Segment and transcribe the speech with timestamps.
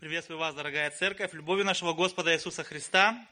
[0.00, 3.22] Приветствую вас, дорогая церковь, любовью нашего Господа Иисуса Христа.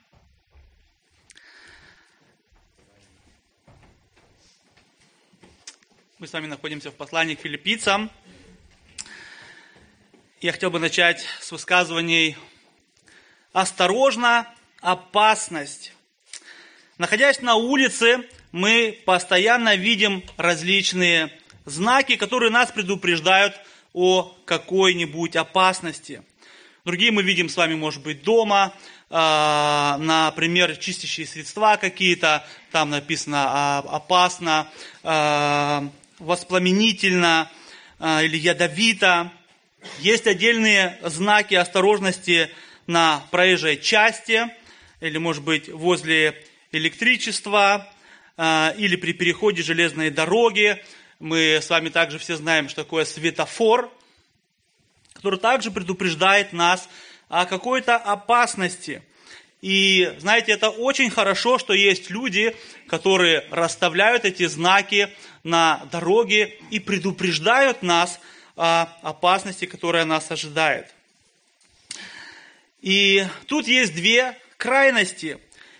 [6.19, 8.11] Мы с вами находимся в послании к филиппийцам.
[10.41, 12.37] Я хотел бы начать с высказываний
[13.51, 14.47] «Осторожно,
[14.79, 15.93] опасность».
[16.99, 23.59] Находясь на улице, мы постоянно видим различные знаки, которые нас предупреждают
[23.93, 26.23] о какой-нибудь опасности–
[26.85, 28.73] Другие мы видим с вами, может быть, дома,
[29.09, 34.71] э, например, чистящие средства какие-то, там написано э, опасно,
[35.03, 35.81] э,
[36.19, 37.51] воспламенительно
[38.01, 39.31] или ядовито.
[39.99, 42.49] Есть отдельные знаки осторожности
[42.87, 44.47] на проезжей части,
[45.01, 47.89] или, может быть, возле электричества,
[48.37, 50.81] или при переходе железной дороги.
[51.19, 53.91] Мы с вами также все знаем, что такое светофор–
[55.19, 56.87] который также предупреждает нас
[57.27, 59.03] о какой-то опасности.
[59.61, 62.55] И знаете, это очень хорошо, что есть люди,
[62.87, 65.13] которые расставляют эти знаки
[65.43, 68.21] на дороге и предупреждают нас
[68.55, 70.87] о опасности, которая нас ожидает.
[72.79, 75.37] И тут есть две крайности.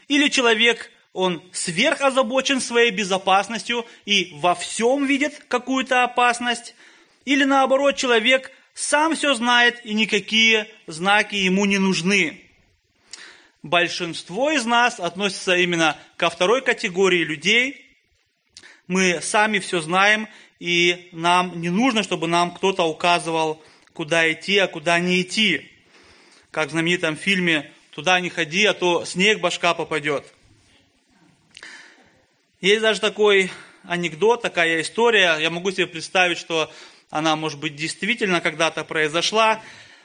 [0.10, 6.76] Или человек, он сверхозабочен своей безопасностью и во всем видит какую-то опасность,
[7.24, 12.42] или наоборот, человек сам все знает, и никакие знаки ему не нужны.
[13.62, 17.86] Большинство из нас относится именно ко второй категории людей.
[18.88, 24.68] Мы сами все знаем, и нам не нужно, чтобы нам кто-то указывал, куда идти, а
[24.68, 25.70] куда не идти.
[26.50, 30.26] Как в знаменитом фильме «Туда не ходи, а то снег башка попадет».
[32.62, 33.52] Есть даже такой
[33.84, 35.38] анекдот, такая история.
[35.38, 36.72] Я могу себе представить, что
[37.10, 39.62] она, может быть, действительно когда-то произошла.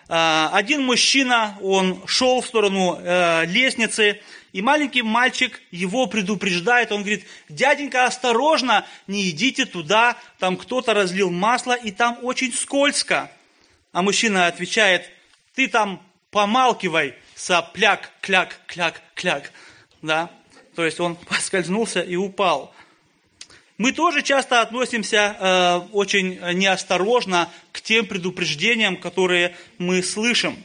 [0.09, 4.21] А, один мужчина, он шел в сторону э, лестницы,
[4.53, 11.31] и маленький мальчик его предупреждает, он говорит, дяденька, осторожно, не идите туда, там кто-то разлил
[11.31, 13.31] масло, и там очень скользко.
[13.93, 15.11] А мужчина отвечает,
[15.55, 19.53] ты там помалкивай, сопляк, кляк, кляк, кляк.
[20.03, 20.31] Да?
[20.75, 22.75] То есть он поскользнулся и упал.
[23.77, 30.57] Мы тоже часто относимся э, очень неосторожно к тем предупреждениям, которые мы слышим.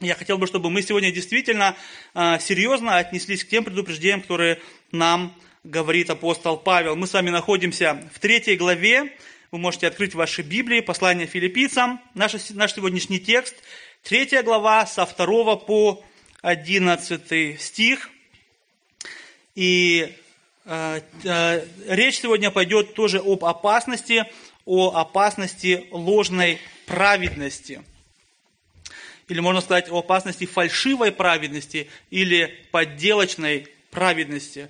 [0.00, 1.76] Я хотел бы, чтобы мы сегодня действительно
[2.14, 4.58] э, серьезно отнеслись к тем предупреждениям, которые
[4.90, 5.34] нам
[5.64, 6.96] говорит апостол Павел.
[6.96, 9.12] Мы с вами находимся в третьей главе.
[9.50, 12.00] Вы можете открыть ваши Библии, послание филиппийцам.
[12.14, 13.54] Наш, наш сегодняшний текст,
[14.02, 16.02] третья глава, со 2 по
[16.40, 18.08] 11 стих.
[19.54, 20.16] И
[20.66, 24.24] речь сегодня пойдет тоже об опасности,
[24.64, 27.82] о опасности ложной праведности.
[29.28, 34.68] Или можно сказать о опасности фальшивой праведности или подделочной праведности.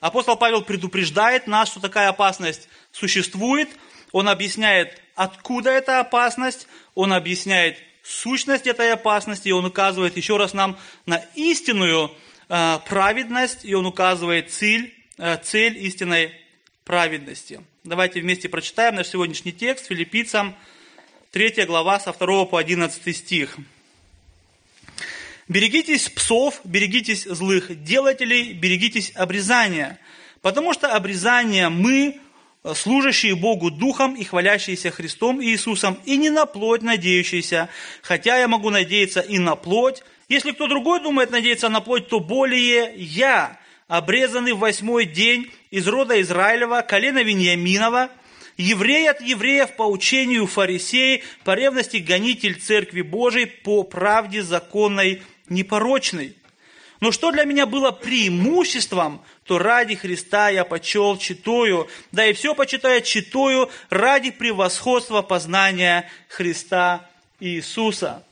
[0.00, 3.68] Апостол Павел предупреждает нас, что такая опасность существует.
[4.12, 6.66] Он объясняет, откуда эта опасность.
[6.94, 9.48] Он объясняет сущность этой опасности.
[9.48, 12.10] И он указывает еще раз нам на истинную
[12.50, 13.64] э, праведность.
[13.64, 14.93] И он указывает цель Э,
[15.42, 16.32] цель истинной
[16.84, 17.62] праведности.
[17.84, 20.54] Давайте вместе прочитаем наш сегодняшний текст филиппийцам,
[21.32, 23.56] 3 глава, со 2 по 11 стих.
[25.48, 29.98] «Берегитесь псов, берегитесь злых делателей, берегитесь обрезания,
[30.40, 32.20] потому что обрезание мы,
[32.74, 37.68] служащие Богу Духом и хвалящиеся Христом Иисусом, и не на плоть надеющиеся,
[38.02, 40.02] хотя я могу надеяться и на плоть.
[40.28, 43.58] Если кто другой думает надеяться на плоть, то более я,
[43.88, 48.10] обрезанный в восьмой день из рода Израилева, колена Вениаминова,
[48.56, 56.36] еврей от евреев по учению фарисеи, по ревности гонитель Церкви Божией, по правде законной непорочной.
[57.00, 62.54] Но что для меня было преимуществом, то ради Христа я почел читою, да и все
[62.54, 67.06] почитаю читою ради превосходства познания Христа
[67.40, 68.24] Иисуса.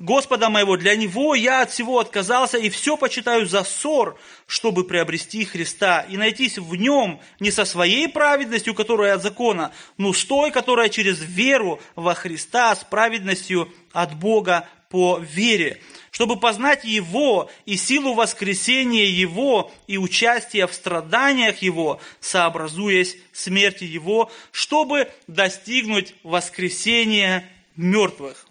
[0.00, 5.44] Господа моего, для Него я от всего отказался и все почитаю за ссор, чтобы приобрести
[5.44, 10.52] Христа и найтись в Нем не со своей праведностью, которая от закона, но с той,
[10.52, 15.82] которая через веру во Христа, с праведностью от Бога по вере,
[16.12, 24.32] чтобы познать Его и силу воскресения Его и участия в страданиях Его, сообразуясь смерти Его,
[24.50, 28.46] чтобы достигнуть воскресения мертвых.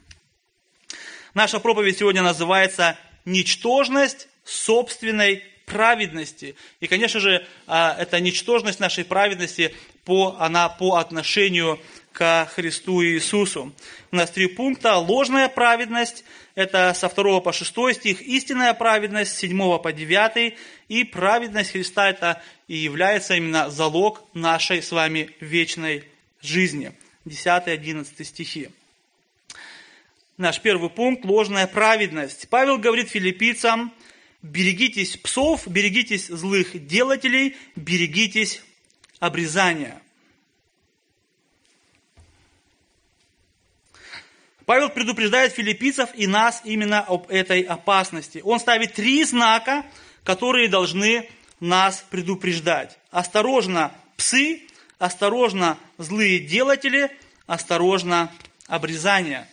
[1.36, 6.56] Наша проповедь сегодня называется «Ничтожность собственной праведности».
[6.80, 11.80] И, конечно же, а, эта ничтожность нашей праведности, по, она по отношению
[12.14, 13.72] к Христу Иисусу.
[14.12, 14.98] У нас три пункта.
[14.98, 16.24] Ложная праведность,
[16.56, 22.10] это со 2 по 6 стих, истинная праведность с 7 по 9, и праведность Христа
[22.10, 26.06] это и является именно залог нашей с вами вечной
[26.42, 26.92] жизни.
[27.26, 28.70] 10-11 стихи.
[30.40, 32.48] Наш первый пункт– ложная праведность.
[32.48, 33.94] Павел говорит филиппийцам,
[34.42, 38.64] берегитесь псов, берегитесь злых делателей, берегитесь
[39.20, 40.02] обрезания.
[44.66, 48.40] Павел предупреждает филиппийцев и нас именно об этой опасности.
[48.42, 49.86] Он ставит три знака,
[50.24, 52.98] которые должны нас предупреждать.
[53.12, 54.62] Осторожно, псы,
[55.00, 57.12] осторожно, злые делатели,
[57.46, 58.32] осторожно,
[58.68, 59.46] обрезание.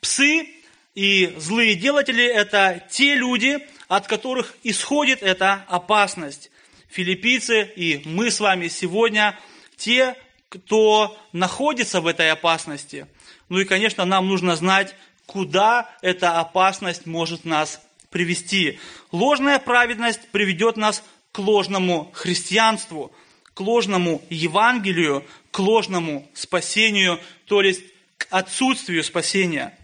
[0.00, 0.48] Псы
[0.94, 3.58] и злые делатели– это те люди,
[3.88, 6.50] от которых исходит эта опасность.
[6.88, 9.38] Филиппийцы и мы с вами сегодня
[9.76, 10.16] те,
[10.48, 13.06] кто находится в этой опасности.
[13.48, 14.94] Ну и, конечно, нам нужно знать,
[15.26, 17.80] куда эта опасность может нас
[18.10, 18.80] привести.
[19.12, 23.12] Ложная праведность приведет нас к ложному христианству,
[23.54, 27.84] к ложному Евангелию, к ложному спасению, то есть
[28.18, 29.76] к отсутствию спасения.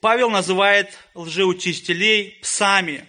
[0.00, 3.04] Павел называет лжеучителей псами.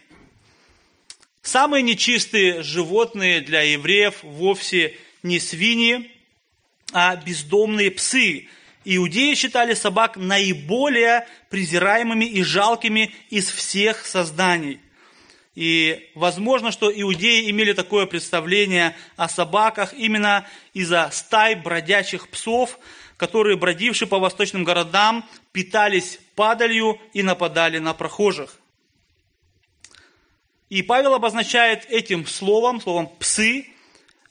[1.44, 6.12] Самые нечистые животные для евреев вовсе не свиньи,
[6.92, 8.48] а бездомные псы.
[8.86, 14.80] Иудеи считали собак наиболее презираемыми и жалкими из всех созданий.
[15.54, 22.80] И возможно, что иудеи имели такое представление о собаках именно из-за стай бродячих псов,
[23.20, 28.58] которые, бродившие по восточным городам, питались падалью и нападали на прохожих.
[30.70, 33.68] И Павел обозначает этим словом, словом «псы»,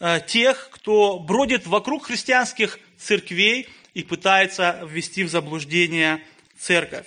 [0.01, 6.25] э, тех, кто бродит вокруг христианских церквей и пытается ввести в заблуждение
[6.59, 7.07] церковь,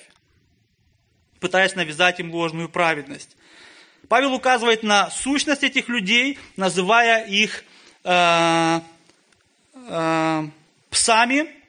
[1.40, 3.36] пытаясь навязать им ложную праведность.
[4.08, 7.64] Павел указывает на сущность этих людей, называя их
[8.04, 8.82] э,
[9.74, 10.48] э,
[10.92, 11.61] псами.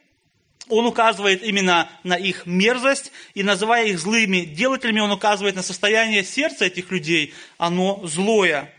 [0.69, 6.25] Он указывает именно на их мерзость, и называя их злыми делателями, он указывает на состояние
[6.25, 8.73] сердца этих людей, оно злое.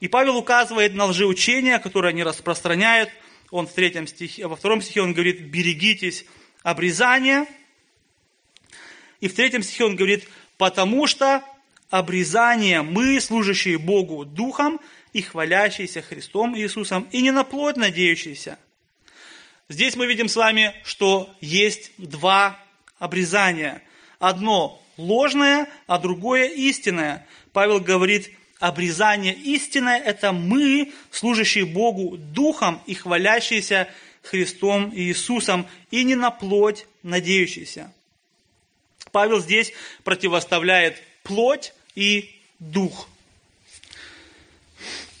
[0.00, 3.10] И Павел указывает на лжеучения, которые они распространяют.
[3.50, 6.24] Он в третьем стихе, во втором стихе он говорит, берегитесь
[6.62, 7.46] обрезания.
[9.20, 10.26] И в третьем стихе он говорит,
[10.56, 11.44] потому что
[11.90, 14.80] обрезание мы, служащие Богу Духом
[15.12, 18.58] и хвалящиеся Христом Иисусом, и не на плоть надеющиеся.
[19.70, 22.58] Здесь мы видим с вами, что есть два
[22.98, 23.82] обрезания.
[24.18, 27.24] Одно ложное, а другое истинное.
[27.52, 33.88] Павел говорит, обрезание истинное– это мы, служащие Богу Духом и хвалящиеся
[34.22, 37.92] Христом и Иисусом, и не на плоть надеющиеся.
[39.12, 43.08] Павел здесь противоставляет плоть и дух.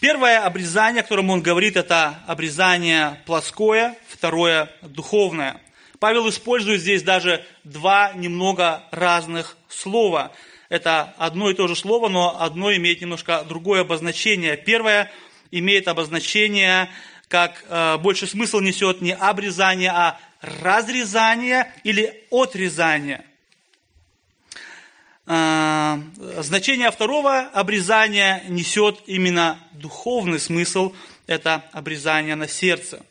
[0.00, 5.62] Первое обрезание, о котором он говорит, это обрезание плоское, второе духовное.
[5.98, 10.32] Павел использует здесь даже два немного разных слова.
[10.68, 14.58] Это одно и то же слово, но одно имеет немножко другое обозначение.
[14.58, 15.10] Первое
[15.50, 16.90] имеет обозначение,
[17.28, 23.24] как э, больше смысл несет не обрезание, а разрезание или отрезание.
[25.24, 25.98] А,
[26.40, 30.92] значение второго обрезания несет именно духовный смысл,
[31.26, 33.02] это обрезание на сердце.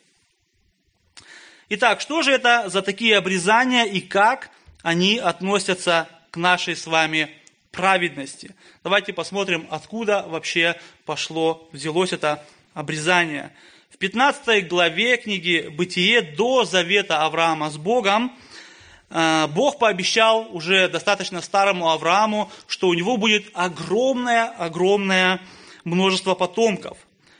[1.69, 4.49] Итак, что же это за такие обрезания и как
[4.81, 7.29] они относятся к нашей с вами
[7.71, 8.55] праведности?
[8.83, 13.51] Давайте посмотрим, откуда вообще пошло, взялось это обрезание.
[13.91, 18.37] В 15 главе книги «Бытие» до завета Авраама с Богом–
[19.09, 25.41] Э, Бог пообещал уже достаточно старому Аврааму, что у него будет огромное-огромное
[25.83, 26.97] множество потомков.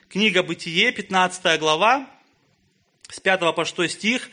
[0.09, 2.07] Книга Бытие, 15 глава,
[3.09, 4.29] с 5 по 6 стих,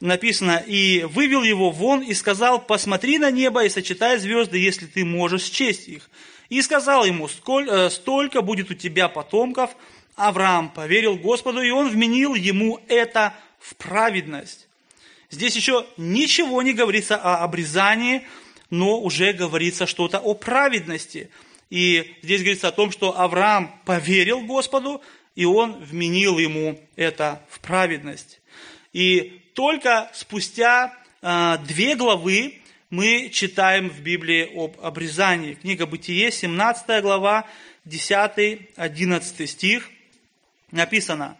[0.00, 5.04] написано, «И вывел его вон и сказал, посмотри на небо и сочетай звезды, если ты
[5.04, 6.10] можешь счесть их.
[6.48, 9.70] И сказал ему, «Э, столько будет у тебя потомков.
[10.16, 14.66] Авраам поверил Господу, и он вменил ему это в праведность.
[15.30, 18.26] Здесь еще ничего не говорится о обрезании,
[18.68, 21.30] но уже говорится что-то о праведности.
[21.70, 25.00] И здесь говорится о том, что Авраам поверил Господу,
[25.40, 28.42] и он вменил ему это в праведность.
[28.92, 30.92] И только спустя
[31.22, 35.54] э, две главы мы читаем в Библии об обрезании.
[35.54, 37.46] Книга Бытие, 17 глава,
[37.86, 39.88] 10-11 стих
[40.72, 41.38] написано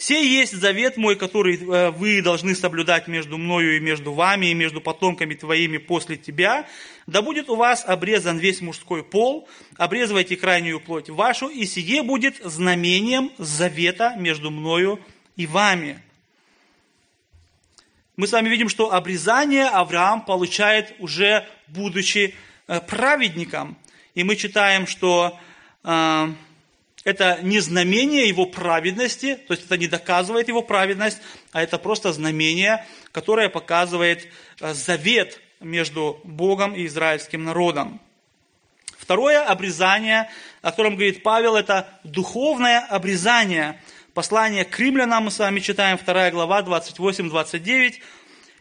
[0.00, 4.54] Сей есть завет мой, который э, вы должны соблюдать между мною и между вами, и
[4.54, 6.66] между потомками твоими после тебя.
[7.06, 12.42] Да будет у вас обрезан весь мужской пол, обрезывайте крайнюю плоть вашу, и сие будет
[12.42, 14.98] знамением завета между мною
[15.36, 16.02] и вами.
[18.16, 22.34] Мы с вами видим, что обрезание Авраам получает уже будучи
[22.68, 23.76] э, праведником.
[24.14, 25.38] И мы читаем, что
[25.84, 26.28] э,
[27.04, 31.18] это не знамение его праведности, то есть это не доказывает его праведность,
[31.52, 34.28] а это просто знамение, которое показывает
[34.60, 38.00] э, завет между Богом и израильским народом.
[38.98, 40.30] Второе обрезание,
[40.62, 43.80] о котором говорит Павел, это духовное обрезание.
[44.14, 47.94] Послание к римлянам мы с вами читаем, 2 глава, 28-29.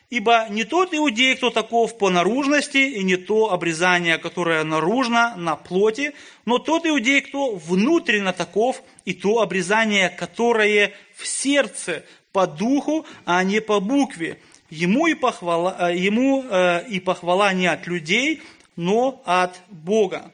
[0.10, 5.56] Ибо не тот иудей, кто таков по наружности, и не то обрезание, которое наружно, на
[5.56, 6.14] плоти,
[6.46, 13.44] но тот иудей, кто внутренно таков, и то обрезание, которое в сердце, по духу, а
[13.44, 14.40] не по букве.
[14.72, 18.42] Ему и похвала, э, ему э, и похвала не от людей,
[18.76, 20.32] но от Бога.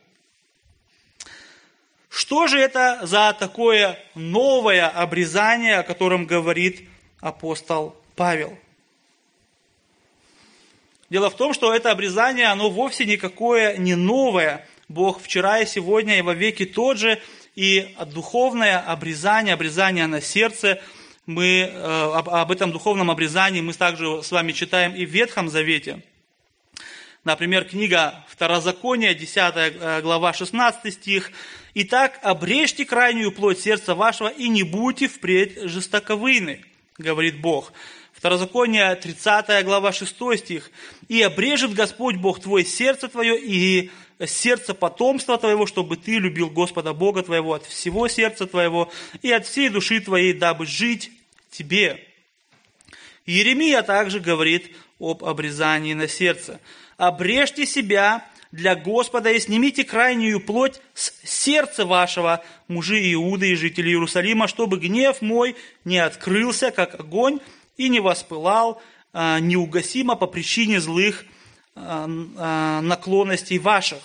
[2.09, 6.87] Что же это за такое новое обрезание, о котором говорит
[7.19, 8.57] апостол Павел?
[11.09, 14.67] Дело в том, что это обрезание, оно вовсе никакое не новое.
[14.87, 17.21] Бог вчера и сегодня и во веки тот же.
[17.55, 20.81] И духовное обрезание, обрезание на сердце,
[21.25, 26.01] мы э, об, этом духовном обрезании мы также с вами читаем и в Ветхом Завете.
[27.23, 31.31] Например, книга Второзакония, 10 э, глава, 16 стих.
[31.73, 36.63] «Итак, обрежьте крайнюю плоть сердца вашего и не будьте впредь жестоковыны,
[36.97, 37.73] говорит Бог.
[38.25, 40.71] Второзаконие, 30 глава, 6 стих.
[41.07, 43.91] «И обрежет Господь Бог твой сердце твое и
[44.25, 48.91] сердце потомства твоего, чтобы ты любил Господа Бога твоего от всего сердца твоего
[49.21, 51.11] и от всей души твоей, дабы жить
[51.51, 52.03] тебе».
[53.27, 56.59] Иеремия также говорит об обрезании на сердце.
[56.97, 63.89] «Обрежьте себя для Господа и снимите крайнюю плоть с сердца вашего, мужи Иуды и жители
[63.89, 67.39] Иерусалима, чтобы гнев мой не открылся, как огонь,
[67.77, 68.81] и не воспылал
[69.13, 71.25] а, неугасимо по причине злых
[71.75, 73.99] а, а, наклонностей ваших.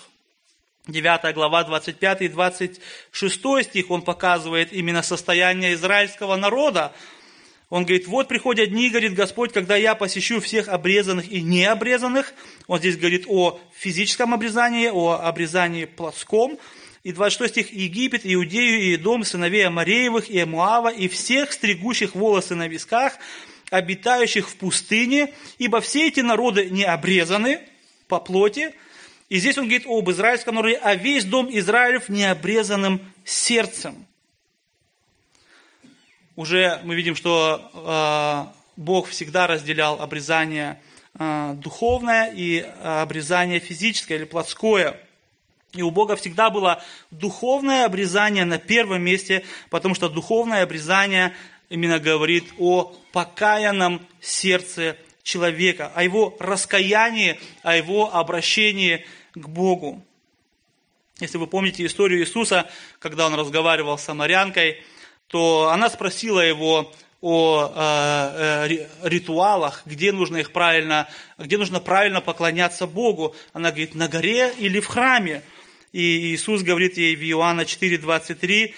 [0.87, 6.91] 9 глава, 25 и 26 стих, он показывает именно состояние израильского народа.
[7.69, 12.33] Он говорит, вот приходят дни, говорит Господь, когда я посещу всех обрезанных и необрезанных.
[12.67, 16.57] Он здесь говорит о физическом обрезании, о обрезании плоском.
[17.03, 22.55] И 26 стих, Египет, Иудею, и дом сыновей Амареевых, и Амуава, и всех стригущих волосы
[22.55, 23.13] на висках,
[23.71, 27.61] обитающих в пустыне, ибо все эти народы не обрезаны
[28.07, 28.75] по плоти.
[29.29, 34.05] И здесь он говорит об израильском народе, а весь дом Израилев необрезанным сердцем.
[36.35, 40.81] Уже мы видим, что э, Бог всегда разделял обрезание
[41.17, 44.99] э, духовное и обрезание физическое или плотское.
[45.73, 51.33] И у Бога всегда было духовное обрезание на первом месте, потому что духовное обрезание
[51.71, 60.03] именно говорит о покаянном сердце человека, о его раскаянии, о его обращении к Богу.
[61.21, 64.83] Если вы помните историю Иисуса, когда он разговаривал с самарянкой,
[65.27, 72.19] то она спросила его о э, э, ритуалах, где нужно их правильно, где нужно правильно
[72.19, 73.33] поклоняться Богу.
[73.53, 75.41] Она говорит, на горе или в храме.
[75.93, 78.73] И Иисус говорит ей в Иоанна 4,23,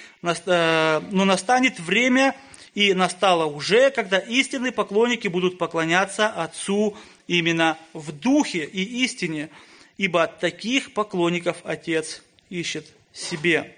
[0.46, 2.36] э, но настанет время,
[2.74, 9.50] и настало уже, когда истинные поклонники будут поклоняться Отцу именно в духе и истине,
[9.98, 13.76] ибо таких поклонников Отец ищет себе.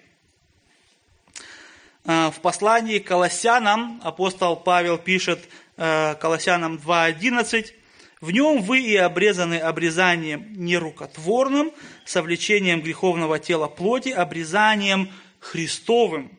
[2.06, 5.40] А, в послании к Колоссянам апостол Павел пишет
[5.76, 7.74] э, Колоссянам 2.11,
[8.22, 11.72] «В нем вы и обрезаны обрезанием нерукотворным,
[12.06, 16.32] совлечением греховного тела плоти, обрезанием Христовым,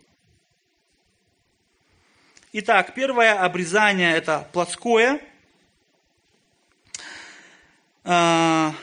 [2.59, 5.21] Итак, первое обрезание– это плотское.
[8.03, 8.75] А,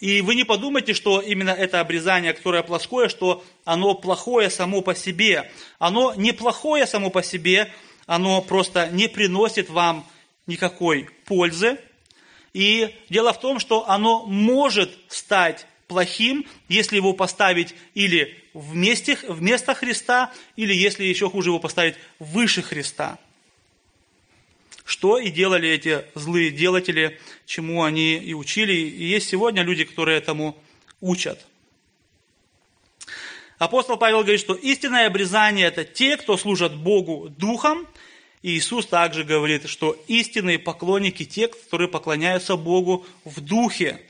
[0.00, 4.94] и вы не подумайте, что именно это обрезание, которое плоское, что оно плохое само по
[4.94, 5.52] себе.
[5.78, 7.70] Оно не плохое само по себе,
[8.06, 10.06] оно просто не приносит вам
[10.46, 11.78] никакой пользы.
[12.54, 19.74] И дело в том, что оно может стать плохим, если его поставить или вместе, вместо
[19.74, 23.18] Христа, или если еще хуже его поставить выше Христа.
[24.84, 28.72] Что и делали эти злые делатели, чему они и учили.
[28.72, 30.56] И есть сегодня люди, которые этому
[31.00, 31.44] учат.
[33.58, 37.86] Апостол Павел говорит, что истинное обрезание– это те, кто служат Богу духом,
[38.44, 44.02] И Иисус также говорит, что истинные поклонники те, которые поклоняются Богу в духе.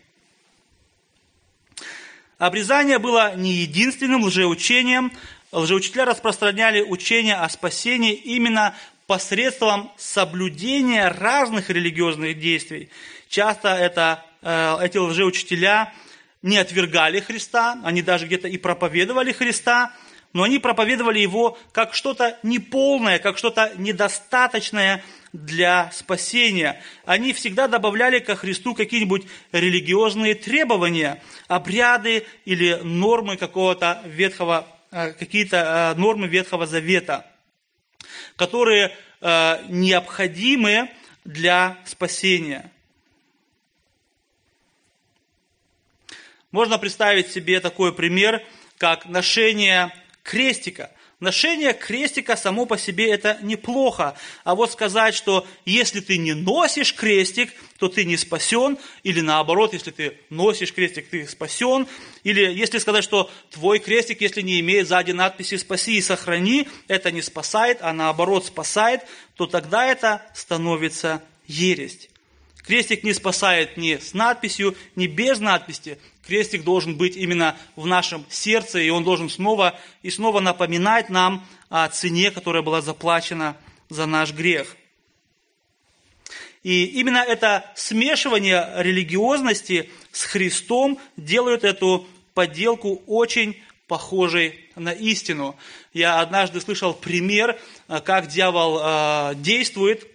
[2.38, 5.12] Обрезание было не единственным лжеучением.
[5.53, 8.75] Лжеучителя распространяли учение о спасении именно
[9.07, 12.88] посредством соблюдения разных религиозных действий.
[13.29, 15.93] Часто это, э, эти лжеучителя
[16.43, 19.93] не отвергали Христа, они даже где-то и проповедовали Христа,
[20.33, 26.81] но они проповедовали его как что-то неполное, как что-то недостаточное для спасения.
[27.05, 35.93] Они всегда добавляли ко Христу какие-нибудь религиозные требования, обряды или нормы какого-то ветхого, э, какие-то
[35.97, 37.26] э, нормы Ветхого Завета,
[38.37, 40.88] которые э, необходимы
[41.25, 42.71] для спасения.
[46.53, 48.41] Можно представить себе такой пример,
[48.79, 50.93] как ношение крестика.
[51.25, 54.14] Ношение крестика само по себе это неплохо.
[54.45, 59.73] А вот сказать, что если ты не носишь крестик, то ты не спасен, или наоборот,
[59.73, 61.87] если ты носишь крестик, ты спасен,
[62.25, 67.11] или если сказать, что твой крестик, если не имеет сзади надписи «спаси и сохрани», это
[67.11, 69.00] не спасает, а наоборот спасает,
[69.37, 72.11] то тогда это становится ересь.
[72.66, 75.99] Крестик не спасает ни с надписью, ни без надписи.
[76.26, 81.47] Крестик должен быть именно в нашем сердце, и он должен снова и снова напоминать нам
[81.69, 83.57] о цене, которая была заплачена
[83.90, 84.76] за наш грех.
[86.62, 95.57] И именно это смешивание религиозности с Христом делает эту подделку очень похожей на истину.
[95.93, 97.59] Я однажды слышал пример,
[98.04, 100.09] как дьявол э, действует,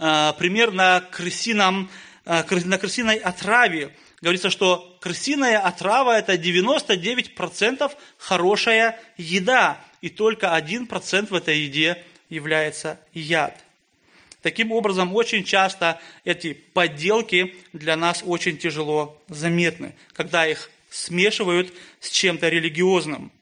[0.00, 1.88] э, пример на, крысином,
[2.24, 11.28] э, на крысиной отраве говорится, что крысиная отрава– это 99% хорошая еда, и только 1%
[11.28, 13.56] в этой еде является яд.
[14.42, 22.10] Таким образом, очень часто эти подделки для нас очень тяжело заметны, когда их смешивают с
[22.10, 23.32] чем-то религиозным.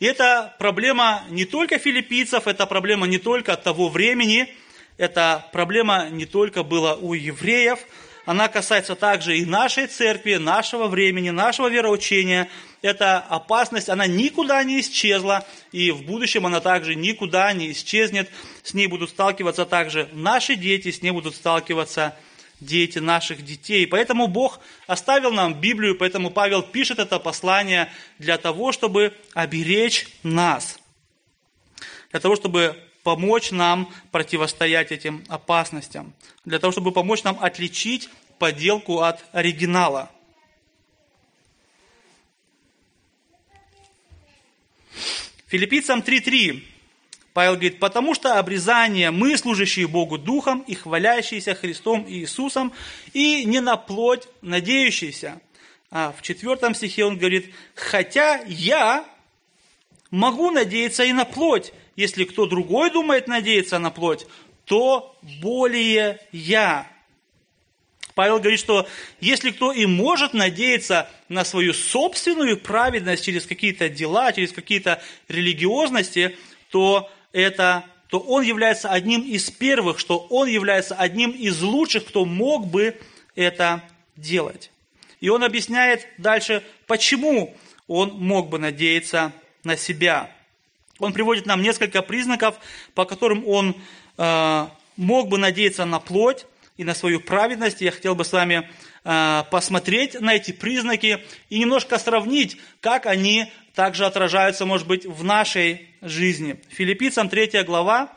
[0.00, 4.52] И это проблема не только филиппийцев, это проблема не только того времени,
[4.96, 7.78] это проблема не только была у евреев–
[8.26, 12.48] она касается также и нашей церкви, нашего времени, нашего вероучения.
[12.80, 18.30] Эта опасность, она никуда не исчезла, и в будущем она также никуда не исчезнет.
[18.62, 22.16] С ней будут сталкиваться также наши дети, с ней будут сталкиваться
[22.60, 23.86] дети наших детей.
[23.86, 30.78] Поэтому Бог оставил нам Библию, поэтому Павел пишет это послание для того, чтобы оберечь нас,
[32.10, 36.12] для того, чтобы помочь нам противостоять этим опасностям,
[36.44, 40.10] для того, чтобы помочь нам отличить подделку от оригинала.
[45.46, 46.64] Филиппийцам 3.3
[47.34, 52.72] Павел говорит, потому что обрезание мы, служащие Богу Духом и хвалящиеся Христом и Иисусом,
[53.12, 55.40] и не на плоть надеющиеся.
[55.90, 59.04] А в четвертом стихе он говорит, хотя я
[60.12, 64.26] могу надеяться и на плоть, если кто другой думает надеяться на плоть,
[64.64, 66.88] то более я.
[68.14, 68.86] Павел говорит, что
[69.20, 76.36] если кто и может надеяться на свою собственную праведность через какие-то дела, через какие-то религиозности,
[76.70, 82.24] то, это, то он является одним из первых, что он является одним из лучших, кто
[82.24, 82.96] мог бы
[83.34, 83.82] это
[84.16, 84.70] делать.
[85.20, 87.56] И он объясняет дальше, почему
[87.88, 89.32] он мог бы надеяться
[89.64, 90.30] на себя.
[90.98, 92.56] Он приводит нам несколько признаков,
[92.94, 93.76] по которым он
[94.16, 97.80] э, мог бы надеяться на плоть и на свою праведность.
[97.80, 98.68] Я хотел бы с вами
[99.04, 105.24] э, посмотреть на эти признаки и немножко сравнить, как они также отражаются, может быть, в
[105.24, 106.60] нашей жизни.
[106.70, 108.12] Филиппийцам 3 глава,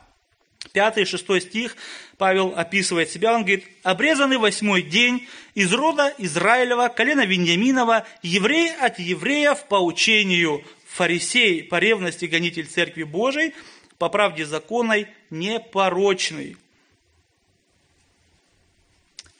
[0.73, 1.75] 5 и 6 стих,
[2.17, 8.99] Павел описывает себя, он говорит, «Обрезанный восьмой день из рода Израилева, колена Вениаминова, еврей от
[8.99, 10.63] евреев по учению,
[10.97, 13.53] фарисей по ревности гонитель Церкви Божией,
[13.99, 16.57] по правде законной непорочный.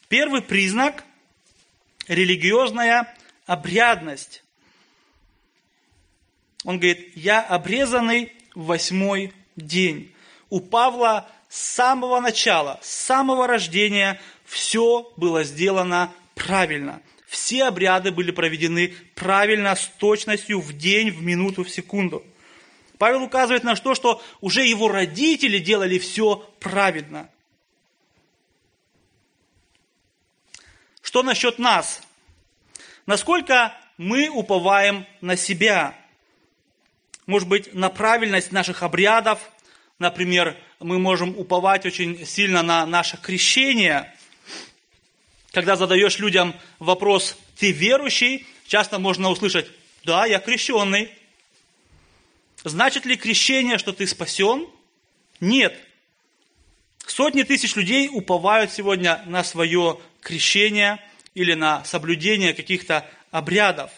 [0.08, 1.04] Первый признак–
[2.08, 3.12] религиозная
[3.48, 4.43] обрядность.
[6.63, 10.13] Он говорит, я обрезанный в восьмой день.
[10.52, 17.02] У Павла с самого начала, с самого рождения все было сделано правильно.
[17.28, 22.26] Все обряды были проведены правильно, с точностью в день, в минуту, в секунду.
[22.98, 27.30] Павел указывает на то, что уже его родители делали все правильно.
[31.02, 32.02] Что насчет нас?
[33.06, 35.96] Насколько мы уповаем на себя?
[37.26, 39.40] Может быть, на правильность наших обрядов,
[40.00, 44.13] Например, мы можем уповать очень сильно на наше крещение.
[45.58, 49.65] Когда задаешь людям вопрос «ты верующий?», часто можно услышать
[50.04, 51.10] «да, я крещенный».
[52.63, 54.67] Значит ли крещение, что ты спасен?
[55.39, 55.76] Нет.
[57.08, 63.89] Сотни тысяч людей уповают сегодня на свое крещение или на соблюдение каких-то обрядов.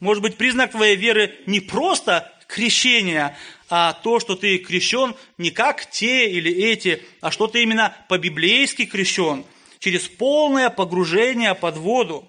[0.00, 3.36] Может быть, признак твоей веры не просто крещение,
[3.68, 8.84] а то, что ты крещен не как те или эти, а что ты именно по-библейски
[8.84, 9.44] крещен,
[9.78, 12.28] через полное погружение под воду.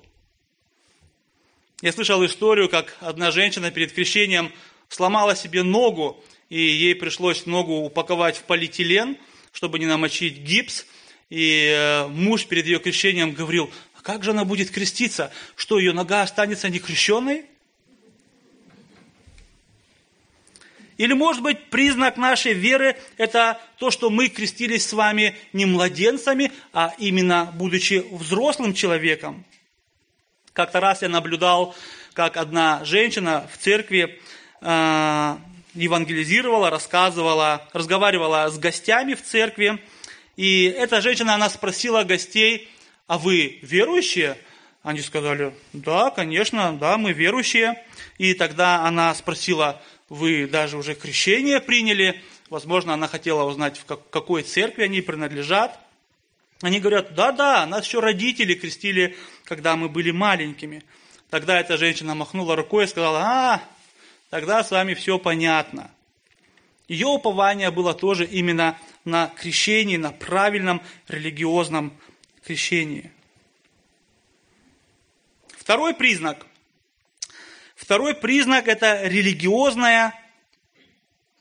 [1.82, 4.52] Я слышал историю, как одна женщина перед крещением
[4.90, 9.18] сломала себе ногу, и ей пришлось ногу упаковать в полиэтилен,
[9.52, 10.86] чтобы не намочить гипс.
[11.30, 15.32] И э, муж перед ее крещением говорил, а как же она будет креститься?
[15.56, 17.46] Что, ее нога останется некрещенной?
[20.98, 26.52] Или, может быть, признак нашей веры– это то, что мы крестились с вами не младенцами,
[26.74, 29.46] а именно будучи взрослым человеком.
[30.54, 31.76] Как-то раз я наблюдал,
[32.14, 34.20] как одна женщина в церкви
[34.62, 35.38] э,
[35.76, 39.80] евангелизировала, рассказывала, разговаривала с гостями в церкви.
[40.36, 42.70] И эта женщина, она спросила гостей,
[43.06, 44.36] а вы верующие?
[44.82, 47.84] Они сказали, да, конечно, да, мы верующие.
[48.18, 49.80] И тогда она спросила,
[50.10, 55.80] вы даже уже крещение приняли, возможно, она хотела узнать, в какой церкви они принадлежат.
[56.62, 60.84] Они говорят, да-да, нас еще родители крестили, когда мы были маленькими.
[61.30, 63.64] Тогда эта женщина махнула рукой и сказала, а,
[64.30, 65.92] тогда с вами все понятно.
[66.88, 71.94] Ее упование было тоже именно на крещении, на правильном религиозном
[72.46, 73.12] крещении.
[75.50, 76.48] Второй признак
[77.78, 80.14] Второй признак– это религиозное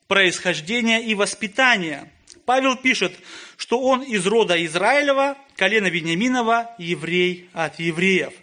[0.06, 2.12] происхождение и воспитание.
[2.44, 3.14] Павел пишет,
[3.56, 8.34] что он из рода Израилева, колена Вениаминова, еврей от евреев.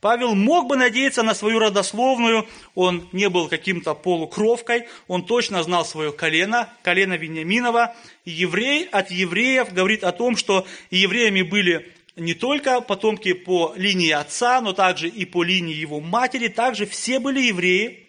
[0.00, 5.84] Павел мог бы надеяться на свою родословную, он не был каким-то полукровкой, он точно знал
[5.84, 7.96] свое колено, колено Вениаминова.
[8.24, 14.60] Еврей от евреев говорит о том, что евреями были не только потомки по линии отца,
[14.60, 18.06] но также и по линии его матери, также все были евреи.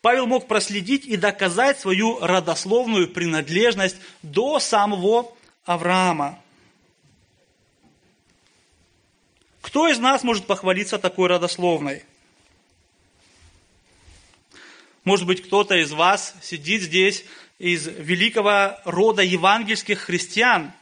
[0.00, 6.40] Павел мог проследить и доказать свою родословную принадлежность до самого Авраама.
[9.60, 12.04] Кто из нас может похвалиться такой родословной?
[15.04, 17.24] Может быть, кто-то из вас сидит здесь
[17.58, 20.72] из великого рода евангельских христиан–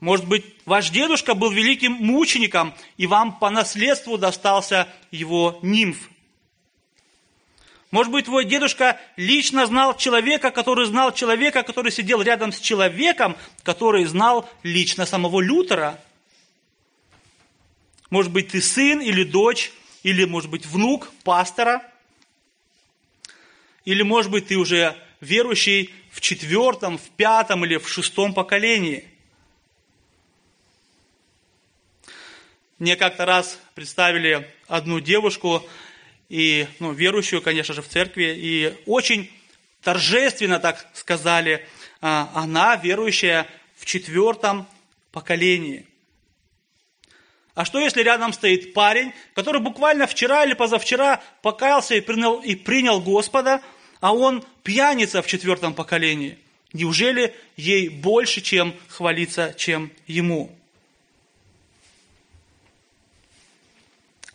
[0.00, 6.10] может быть, ваш дедушка был великим мучеником, и вам по наследству достался его нимф.
[7.90, 13.36] Может быть, твой дедушка лично знал человека, который знал человека, который сидел рядом с человеком,
[13.62, 15.98] который знал лично самого Лютера.
[18.10, 21.82] Может быть, ты сын или дочь, или, может быть, внук пастора.
[23.84, 29.08] Или, может быть, ты уже верующий в четвертом, в пятом или в шестом поколении–
[32.78, 35.66] Мне как-то раз представили одну девушку,
[36.28, 39.30] и, ну, верующую, конечно же, в церкви, и очень
[39.80, 41.66] торжественно так сказали,
[42.02, 44.66] а, она верующая в четвертом
[45.10, 45.86] поколении.
[47.54, 52.54] А что, если рядом стоит парень, который буквально вчера или позавчера покаялся и принял, и
[52.54, 53.62] принял Господа,
[54.00, 56.38] а он пьяница в четвертом поколении?
[56.74, 60.54] Неужели ей больше, чем хвалиться, чем ему?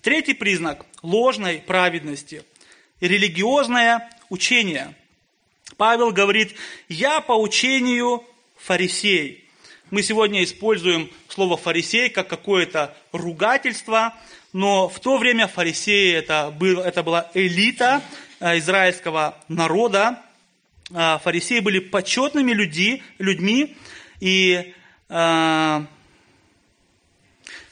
[0.01, 2.43] Третий признак ложной праведности–
[3.01, 4.95] религиозное учение.
[5.77, 6.55] Павел говорит,
[6.89, 8.23] я по учению
[8.57, 9.47] фарисей.
[9.91, 14.15] Мы сегодня используем слово фарисей как какое-то ругательство,
[14.53, 18.01] но в то время фарисеи это, был, это была элита
[18.39, 20.19] э, израильского народа.
[20.89, 23.75] Э, фарисеи были почетными люди, людьми,
[24.19, 24.73] и
[25.09, 25.85] э,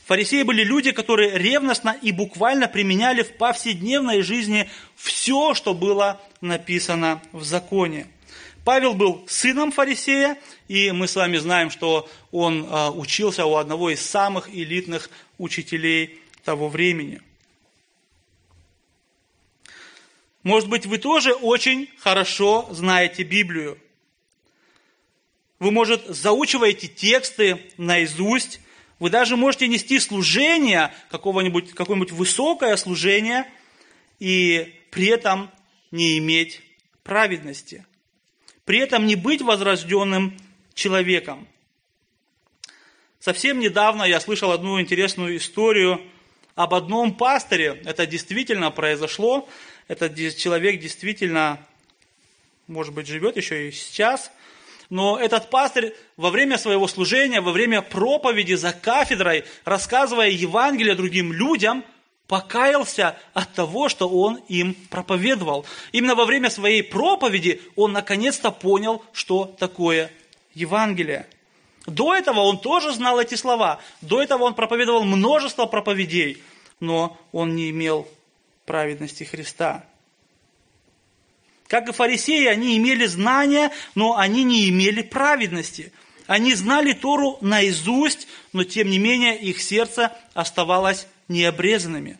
[0.10, 7.22] Фарисеи были люди, которые ревностно и буквально применяли в повседневной жизни все, что было написано
[7.32, 8.08] в законе.
[8.66, 10.36] Павел был сыном фарисея,
[10.68, 16.20] и мы с вами знаем, что он а, учился у одного из самых элитных учителей
[16.44, 17.22] того времени.
[20.42, 23.78] Может быть, вы тоже очень хорошо знаете Библию.
[25.60, 28.60] Вы, может, заучиваете тексты наизусть,
[29.00, 33.46] вы даже можете нести служение, какого-нибудь, какое-нибудь высокое служение,
[34.20, 35.50] и при этом
[35.92, 36.62] не иметь
[37.04, 37.86] праведности,
[38.66, 40.38] при этом не быть возрожденным
[40.74, 41.48] человеком.
[43.20, 46.02] Совсем недавно я слышал одну интересную историю
[46.56, 47.82] об одном пастыре.
[47.86, 49.48] Это действительно произошло.
[49.88, 51.66] Этот человек действительно,
[52.68, 54.32] может быть, живет еще и сейчас.
[54.90, 61.32] Но этот пастырь во время своего служения, во время проповеди за кафедрой, рассказывая Евангелие другим
[61.32, 61.84] людям,
[62.28, 65.66] покаялся от того, что он им проповедовал.
[65.92, 70.12] Именно во время своей проповеди он наконец-то понял, что такое
[70.54, 71.28] Евангелие.
[71.86, 73.80] До этого он тоже знал эти слова.
[74.02, 76.44] До этого он проповедовал множество проповедей,
[76.80, 78.08] но он не имел
[78.66, 79.86] праведности Христа.
[81.70, 85.94] Как и фарисеи, они имели знания, но они не имели праведности.
[86.26, 92.20] Они знали Тору наизусть, но тем не менее их сердце оставалось необрезанными.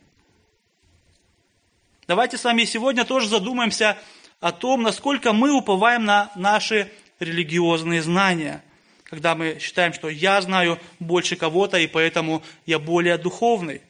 [2.08, 3.98] Давайте с вами сегодня тоже задумаемся
[4.40, 8.64] о том, насколько мы уповаем на наши религиозные знания–
[9.10, 13.82] когда мы считаем, что я знаю больше кого-то, и поэтому я более духовный.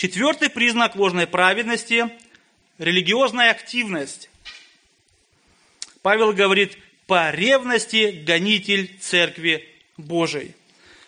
[0.00, 2.08] Четвертый признак ложной праведности–
[2.78, 4.30] религиозная активность.
[6.00, 10.54] Павел говорит, по ревности гонитель Церкви Божией.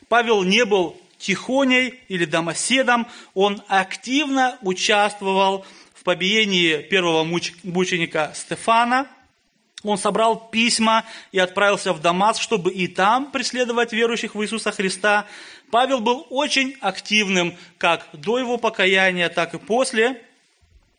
[0.09, 9.09] Павел не был тихоней или домоседом, он активно участвовал в побиении первого мученика Стефана–
[9.83, 15.27] он собрал письма и отправился в Дамаск, чтобы и там преследовать верующих в Иисуса Христа.
[15.73, 20.23] Павел был очень активным как до его покаяния, так и после.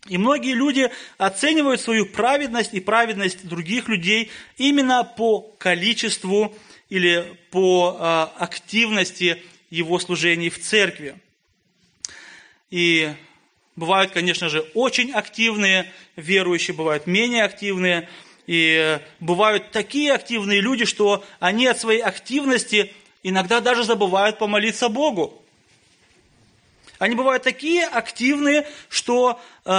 [0.07, 6.57] И многие люди оценивают свою праведность и праведность других людей именно по количеству
[6.89, 11.19] или по э, активности его служений в церкви.
[12.71, 13.13] И
[13.75, 18.09] бывают, конечно же, очень активные верующие, бывают менее активные–
[18.45, 24.89] и э, бывают такие активные люди, что они от своей активности иногда даже забывают помолиться
[24.89, 25.41] Богу.
[26.99, 29.71] Они бывают такие активные, что э,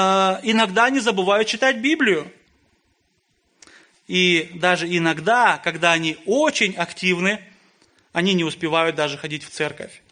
[0.42, 2.30] иногда не забывают читать Библию.
[4.07, 7.40] И даже иногда, когда они очень активны,
[8.12, 10.02] они не успевают даже ходить в церковь.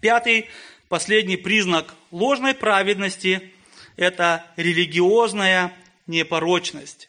[0.00, 0.48] Пятый,
[0.88, 3.52] последний признак ложной праведности
[3.96, 5.72] это религиозная
[6.06, 7.08] непорочность.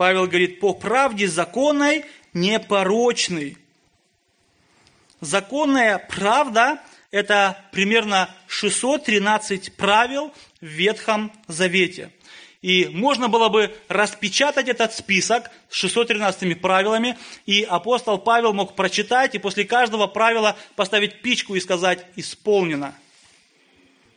[0.00, 3.58] Павел говорит, по правде законной непорочный.
[5.20, 10.32] Законная правда– это примерно 613 правил
[10.62, 12.10] в Ветхом Завете.
[12.62, 19.34] И можно было бы распечатать этот список с 613 правилами, и апостол Павел мог прочитать,
[19.34, 22.94] и после каждого правила поставить пичку и сказать «исполнено».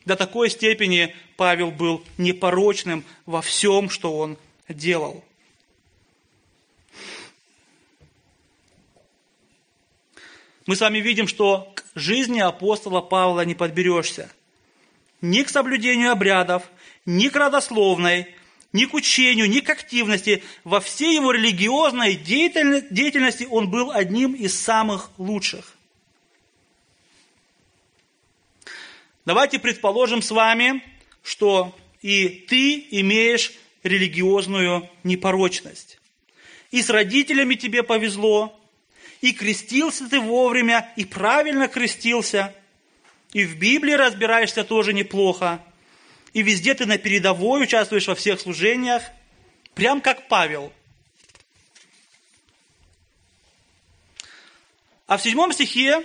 [0.06, 4.38] До такой степени Павел был непорочным во всем, что он
[4.70, 5.26] делал.
[10.66, 14.32] Мы с вами видим, что к жизни апостола Павла не подберешься.
[15.22, 16.64] Ни к соблюдению обрядов,
[17.06, 18.28] ни к родословной,
[18.72, 20.44] ни к учению, ни к активности.
[20.64, 25.76] Во всей его религиозной деятельности он был одним из самых лучших.
[29.26, 30.84] Давайте предположим с вами,
[31.24, 36.00] что и ты имеешь религиозную непорочность.
[36.72, 38.60] И с родителями тебе повезло,
[39.24, 42.54] и крестился ты вовремя, и правильно крестился,
[43.32, 45.64] и в Библии разбираешься тоже неплохо,
[46.34, 49.02] и везде ты на передовой участвуешь во всех служениях,
[49.76, 50.74] прям как Павел.
[55.08, 56.04] А в седьмом стихе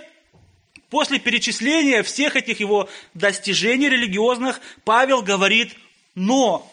[0.89, 5.75] После перечисления всех этих его достижений религиозных, Павел говорит
[6.15, 6.67] «но».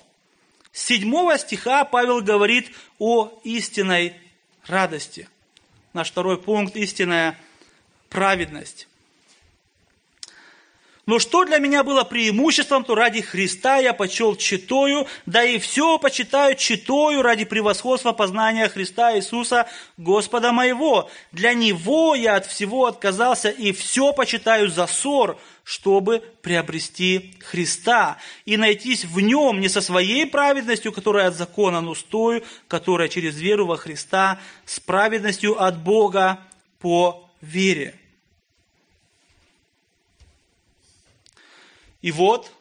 [0.72, 4.14] С седьмого стиха Павел говорит о истинной
[4.66, 5.28] радости.
[5.96, 7.38] Наш второй пункт– истинная
[8.10, 8.86] праведность.
[11.06, 16.00] Но что для меня было преимуществом, то ради Христа я почел читою, да и все
[16.00, 21.08] почитаю читою ради превосходства познания Христа Иисуса, Господа моего.
[21.30, 28.56] Для Него я от всего отказался и все почитаю за ссор, чтобы приобрести Христа и
[28.56, 33.38] найтись в Нем не со своей праведностью, которая от закона, но с той, которая через
[33.38, 36.40] веру во Христа, с праведностью от Бога
[36.80, 37.94] по вере.
[42.06, 42.52] И вот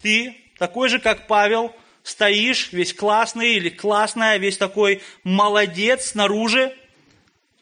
[0.00, 6.74] ты, такой же, как Павел, стоишь, весь классный или классная, весь такой молодец снаружи,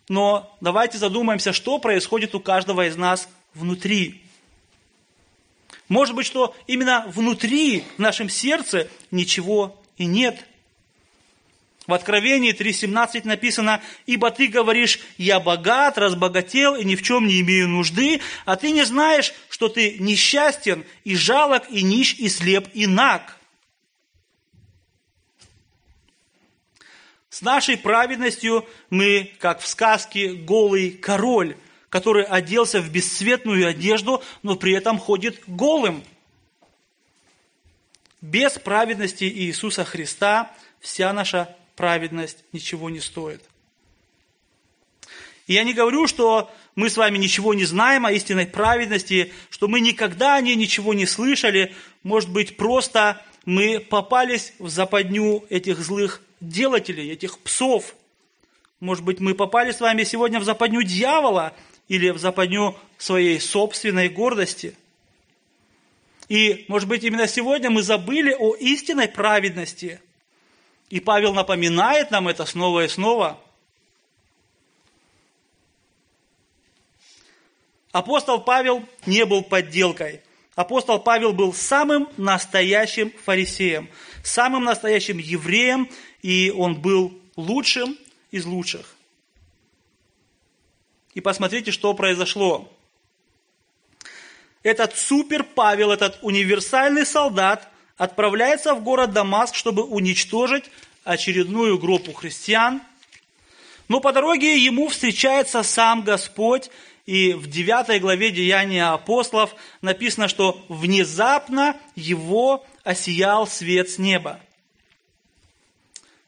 [0.09, 4.23] Но давайте задумаемся, что происходит у каждого из нас внутри.
[5.89, 10.47] Может быть, что именно внутри, в нашем сердце, ничего и нет.
[11.93, 17.39] В Откровении 3.17 написано, «Ибо ты говоришь, я богат, разбогател и ни в чем не
[17.43, 22.67] имею нужды, а ты не знаешь, что ты несчастен и жалок, и нищ, и слеп,
[22.73, 23.37] и наг».
[27.29, 31.59] С нашей праведностью мы, как в сказке, голый король,
[31.91, 36.03] который оделся в бесцветную одежду, но при этом ходит голым.
[38.23, 40.51] Без праведности Иисуса Христа
[40.81, 43.43] вся наша праведность ничего не стоит.
[45.47, 49.69] И я не говорю, что мы с вами ничего не знаем о истинной праведности, что
[49.69, 51.75] мы никогда о ней ничего не слышали.
[52.03, 57.95] Может быть, просто мы попались в западню этих злых делателей, этих псов.
[58.81, 61.53] Может быть, мы попали с вами сегодня в западню дьявола
[61.89, 64.75] или в западню своей собственной гордости.
[66.29, 70.01] И, может быть, именно сегодня мы забыли о истинной праведности–
[70.93, 73.41] и Павел напоминает нам это снова и снова.
[77.93, 80.21] Апостол Павел не был подделкой.
[80.55, 83.89] Апостол Павел был самым настоящим фарисеем,
[84.23, 85.89] самым настоящим евреем,
[86.21, 87.97] и он был лучшим
[88.31, 88.95] из лучших.
[91.15, 92.71] И посмотрите, что произошло.
[94.63, 97.72] Этот супер Павел, этот универсальный солдат,
[98.03, 100.65] отправляется в город Дамаск, чтобы уничтожить
[101.05, 102.83] очередную группу христиан.
[103.87, 106.69] Но по дороге ему встречается сам Господь,
[107.07, 114.41] и в 9 главе Деяния апостолов написано, что внезапно его осиял свет с неба.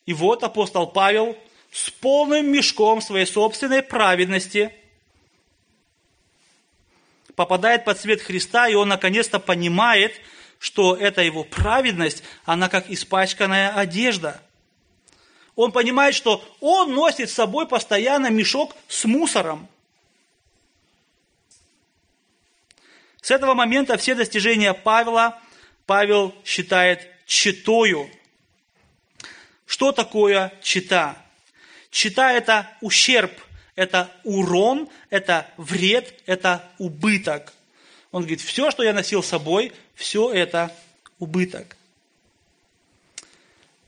[0.07, 1.37] И вот апостол Павел
[1.73, 4.73] с полным мешком своей собственной праведности
[7.35, 10.21] попадает под свет Христа, и он наконец-то понимает–
[10.65, 14.41] что эта его праведность, она как испачканная одежда.
[15.57, 19.69] Он понимает, что он носит с собой постоянно мешок с мусором.
[23.21, 25.39] С этого момента все достижения Павла
[25.85, 28.11] Павел считает читою.
[29.67, 31.23] Что такое чита?
[31.91, 33.39] Чита– это ущерб,
[33.77, 37.53] это урон, это вред, это убыток.
[38.15, 40.73] Он говорит, все, что я носил с собой, все это
[41.19, 41.77] убыток.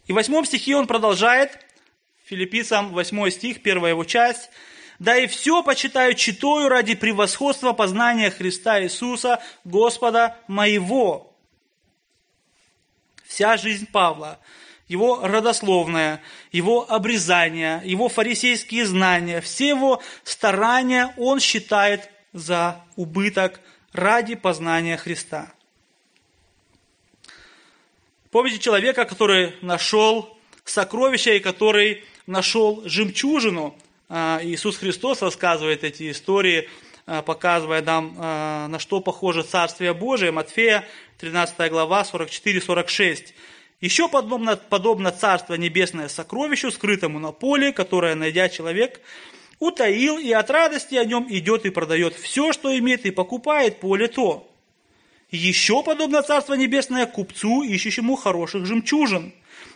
[0.08, 1.64] И в восьмом стихе он продолжает,
[2.24, 4.50] филиппийцам 8 стих, первая его часть,
[4.98, 11.32] «Да и все почитаю читою ради превосходства познания Христа Иисуса, Господа моего».
[13.28, 14.40] Вся жизнь Павла,
[14.88, 23.60] его родословная, его обрезание, его фарисейские знания, все его старания он считает за убыток
[23.96, 25.52] ради познания Христа.
[28.30, 33.76] Помните человека, который нашел сокровища и который нашел жемчужину?
[34.08, 36.68] А, Иисус Христос рассказывает эти истории,
[37.06, 40.32] а, показывая нам, а, на что похоже Царствие Божие.
[40.32, 40.86] Матфея,
[41.18, 43.34] 13 глава, 44-46.
[43.80, 49.00] Еще подобно, подобно Царство Небесное сокровищу, скрытому на поле, которое, найдя человек,
[49.58, 54.08] утаил и от радости о нем идет и продает все, что имеет, и покупает поле
[54.08, 54.50] то.
[55.30, 59.32] Еще подобно Царство Небесное купцу, ищущему хороших жемчужин,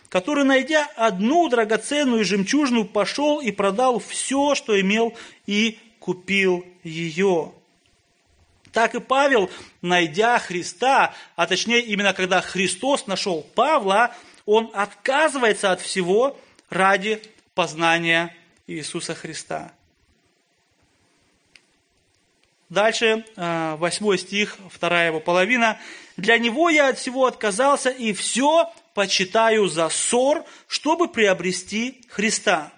[0.09, 5.13] который, найдя одну драгоценную жемчужину, пошел и продал все, что имел,
[5.45, 7.51] и купил ее.
[8.71, 9.49] Так и Павел,
[9.81, 14.15] найдя Христа, а точнее именно когда Христос нашел Павла,
[14.45, 16.37] он отказывается от всего
[16.69, 17.21] ради
[17.53, 18.33] познания
[18.71, 19.73] Иисуса Христа.
[22.69, 25.77] Дальше, э, восьмой стих, вторая его половина.
[26.15, 32.71] «Для него я от всего отказался и все почитаю за ссор, чтобы приобрести Христа».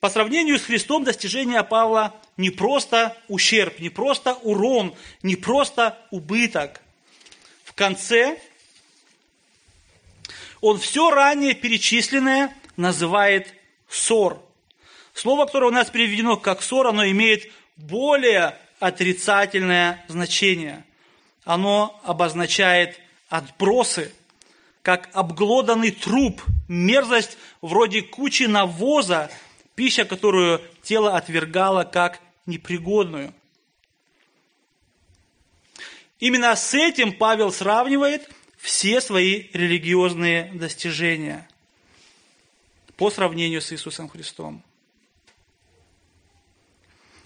[0.00, 6.80] По сравнению с Христом достижение Павла не просто ущерб, не просто урон, не просто убыток.
[7.64, 8.40] В конце
[10.60, 13.54] он все ранее перечисленное называет
[13.88, 14.42] ссор.
[15.14, 20.84] Слово, которое у нас переведено как ссор, оно имеет более отрицательное значение.
[21.44, 24.12] Оно обозначает отбросы,
[24.82, 29.30] как обглоданный труп, мерзость вроде кучи навоза,
[29.74, 33.34] пища, которую тело отвергало как непригодную.
[36.18, 38.28] Именно с этим Павел сравнивает
[38.60, 41.48] все свои религиозные достижения
[42.96, 44.62] по сравнению с Иисусом Христом.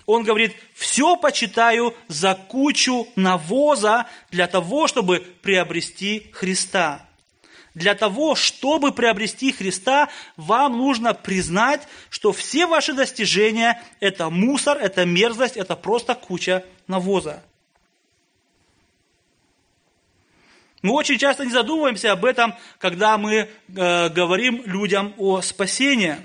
[0.07, 7.09] Он говорит, все почитаю за кучу навоза для того, чтобы приобрести Христа.
[7.75, 15.05] Для того, чтобы приобрести Христа, вам нужно признать, что все ваши достижения– это мусор, это
[15.05, 17.43] мерзость, это просто куча навоза.
[20.85, 26.17] Мы очень часто не задумываемся об этом, когда мы э, говорим людям о спасении.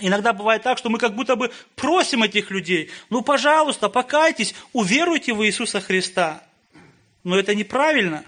[0.00, 5.32] Иногда бывает так, что мы как будто бы просим этих людей, ну, пожалуйста, покайтесь, уверуйте
[5.32, 6.42] в Иисуса Христа.
[7.22, 8.24] Но это неправильно.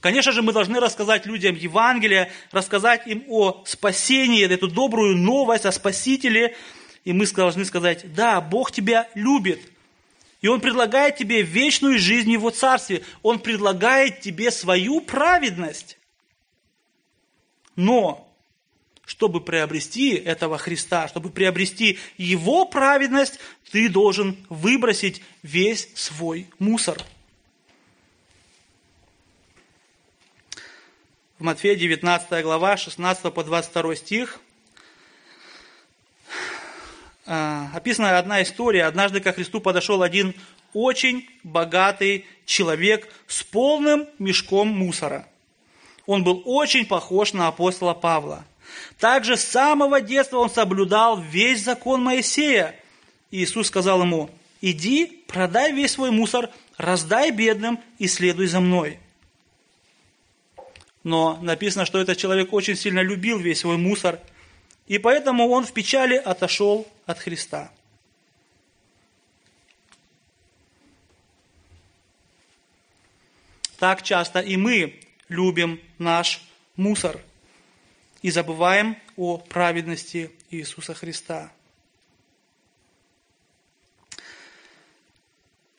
[0.00, 5.72] Конечно же, мы должны рассказать людям Евангелие, рассказать им о спасении, эту добрую новость о
[5.72, 6.56] Спасителе.
[7.04, 9.60] И мы должны сказать, да, Бог тебя любит–
[10.44, 13.02] и Он предлагает тебе вечную жизнь в Его Царстве.
[13.22, 15.96] Он предлагает тебе свою праведность.
[17.76, 18.30] Но,
[19.06, 23.38] чтобы приобрести этого Христа, чтобы приобрести Его праведность,
[23.70, 27.02] ты должен выбросить весь свой мусор.
[31.38, 34.40] В Матфея 19 глава, 16 по 22 стих–
[37.26, 38.84] описана одна история.
[38.84, 40.34] Однажды ко Христу подошел один
[40.72, 45.26] очень богатый человек с полным мешком мусора.
[46.06, 48.44] Он был очень похож на апостола Павла.
[48.98, 52.74] Также с самого детства он соблюдал весь закон Моисея.
[53.30, 58.98] Иисус сказал ему, иди, продай весь свой мусор, раздай бедным и следуй за мной.
[61.02, 64.18] Но написано, что этот человек очень сильно любил весь свой мусор–
[64.86, 67.70] и поэтому он в печали отошел от Христа.
[73.78, 76.40] Так часто и мы любим наш
[76.76, 77.20] мусор
[78.22, 81.52] и забываем о праведности Иисуса Христа.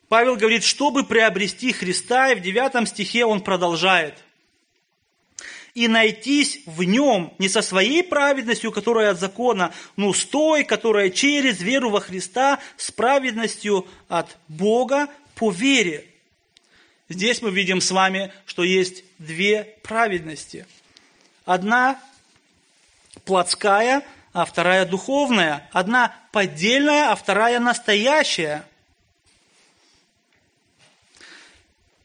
[0.08, 4.22] Павел говорит, чтобы приобрести Христа, и в 9 стихе он продолжает
[5.76, 11.10] и найтись в нем не со своей праведностью, которая от закона, но с той, которая
[11.10, 16.06] через веру во Христа с праведностью от Бога по вере.
[17.10, 20.66] Здесь мы видим с вами, что есть две праведности.
[21.44, 22.00] Одна
[23.26, 24.02] плотская,
[24.32, 25.68] а вторая духовная.
[25.72, 28.66] Одна поддельная, а вторая настоящая.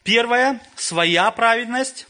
[0.04, 2.08] Первая– своя праведность,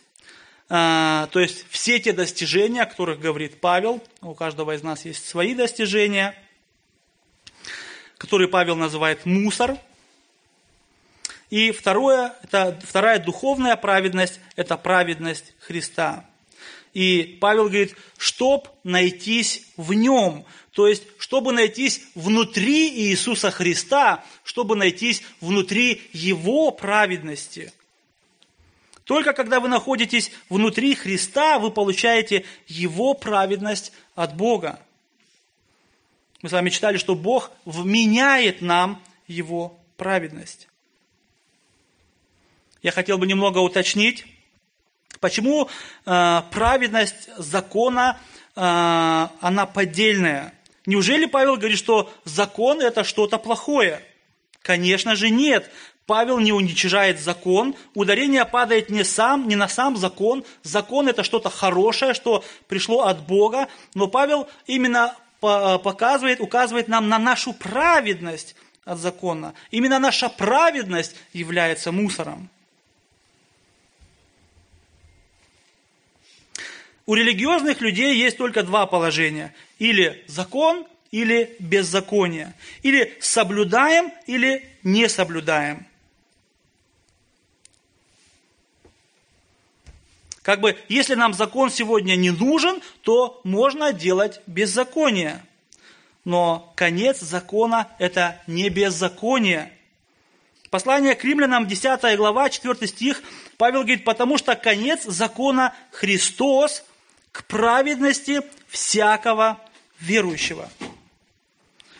[0.71, 5.53] то есть все те достижения, о которых говорит Павел, у каждого из нас есть свои
[5.53, 6.33] достижения,
[8.17, 9.77] которые Павел называет мусор.
[11.49, 16.25] И второе, это, вторая духовная праведность– это праведность Христа.
[16.93, 24.77] И Павел говорит, чтоб найтись в нем, то есть, чтобы найтись внутри Иисуса Христа, чтобы
[24.77, 27.73] найтись внутри Его праведности–
[29.11, 34.79] только когда вы находитесь внутри Христа, вы получаете Его праведность от Бога.
[36.41, 40.69] Мы с вами читали, что Бог вменяет нам Его праведность.
[42.81, 44.25] Я хотел бы немного уточнить,
[45.19, 45.67] почему
[46.05, 48.17] э, праведность закона,
[48.55, 50.53] э, она поддельная.
[50.85, 54.01] Неужели Павел говорит, что закон это что-то плохое?
[54.61, 55.69] Конечно же нет.
[56.11, 61.49] Павел не уничижает закон, ударение падает не, сам, не на сам закон, закон это что-то
[61.49, 68.97] хорошее, что пришло от Бога, но Павел именно показывает, указывает нам на нашу праведность от
[68.97, 69.53] закона.
[69.71, 72.49] Именно наша праведность является мусором.
[77.05, 79.55] У религиозных людей есть только два положения.
[79.79, 82.53] Или закон, или беззаконие.
[82.83, 85.87] Или соблюдаем, или не соблюдаем.
[90.41, 95.45] Как бы, если нам закон сегодня не нужен, то можно делать беззаконие.
[96.25, 99.71] Но конец закона– это не беззаконие.
[100.71, 103.21] Послание к римлянам, 10 глава, 4 стих,
[103.57, 106.83] Павел говорит, потому что конец закона– Христос
[107.31, 109.59] к праведности всякого
[109.99, 110.69] верующего.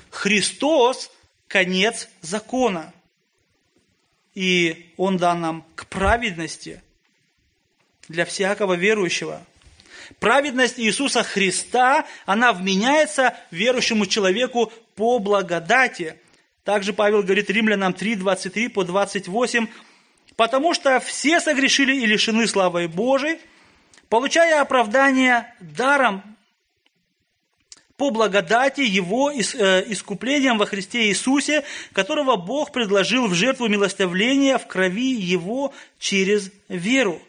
[0.10, 1.12] Христос–
[1.48, 2.94] конец закона.
[4.34, 6.82] И Он дан нам к праведности–
[8.12, 9.42] для всякого верующего.
[10.20, 16.16] Праведность Иисуса Христа, она вменяется верующему человеку по благодати.
[16.64, 19.68] Также Павел говорит римлянам 3, 23 по 28,
[20.36, 23.40] Потому что все согрешили и лишены славы Божией,
[24.10, 26.24] получая оправдание даром
[27.96, 29.36] по благодати Его э,
[29.92, 37.22] искуплением во Христе Иисусе, которого Бог предложил в жертву милостивления в крови Его через веру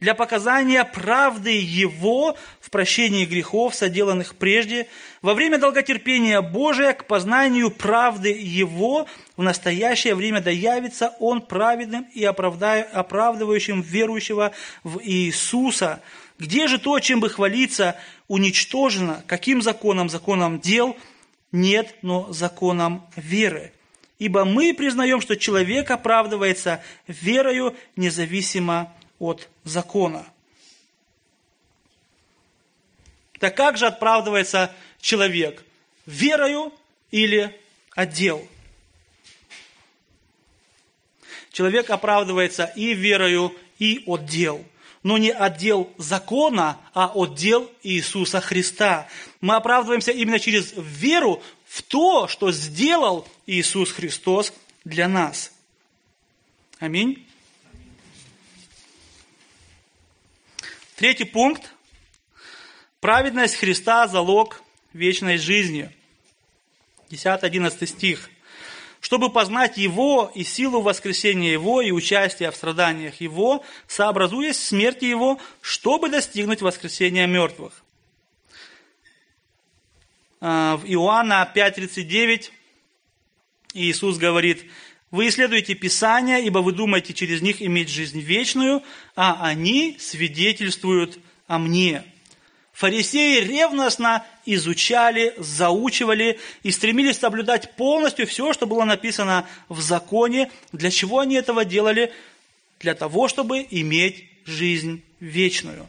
[0.00, 4.86] для показания правды Его в прощении грехов, соделанных прежде,
[5.22, 12.06] во время долготерпения Божия к познанию правды Его в настоящее время да явится Он праведным
[12.14, 14.52] и оправдывающим верующего
[14.84, 16.00] в Иисуса.
[16.38, 17.96] Где же то, чем бы хвалиться,
[18.28, 19.24] уничтожено?
[19.26, 20.08] Каким законом?
[20.08, 20.96] Законом дел?
[21.50, 23.72] Нет, но законом веры.
[24.20, 30.26] Ибо мы признаем, что человек оправдывается верою независимо от закона.
[33.38, 35.64] Так как же оправдывается человек?
[36.06, 36.72] Верою
[37.10, 37.58] или
[37.94, 38.46] отдел?
[41.52, 44.64] Человек оправдывается и верою, и отдел.
[45.02, 49.08] Но не отдел закона, а отдел Иисуса Христа.
[49.40, 54.52] Мы оправдываемся именно через веру в то, что сделал Иисус Христос
[54.84, 55.52] для нас.
[56.80, 57.27] Аминь.
[60.98, 61.62] Третий пункт.
[62.98, 64.60] Праведность Христа– залог
[64.92, 65.94] вечной жизни.
[67.10, 68.28] 10-11 стих.
[69.00, 75.04] Чтобы познать Его и силу воскресения Его и участия в страданиях Его, сообразуясь в смерти
[75.04, 77.84] Его, чтобы достигнуть воскресения мертвых.
[80.40, 82.50] А, в Иоанна 5.39
[83.74, 84.68] Иисус говорит,
[85.10, 88.82] вы исследуете Писания, ибо вы думаете через них иметь жизнь вечную,
[89.16, 92.04] а они свидетельствуют о мне.
[92.74, 100.50] Фарисеи ревностно изучали, заучивали и стремились соблюдать полностью все, что было написано в законе.
[100.72, 102.12] Для чего они этого делали?
[102.78, 105.88] Для того, чтобы иметь жизнь вечную.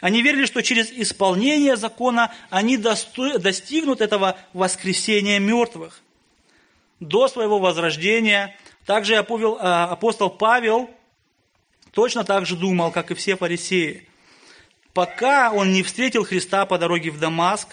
[0.00, 6.03] Они верили, что через исполнение закона они достигнут этого воскресения мертвых
[7.00, 8.56] до своего возрождения.
[8.86, 10.90] Также а, апостол Павел
[11.92, 14.08] точно так же думал, как и все фарисеи.
[14.92, 17.68] Пока он не встретил Христа по дороге в Дамаск,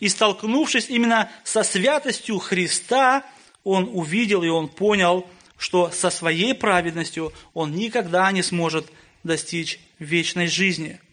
[0.00, 3.24] и столкнувшись именно со святостью Христа,
[3.64, 8.86] он увидел и он понял, что со своей праведностью он никогда не сможет
[9.24, 11.00] достичь вечной жизни–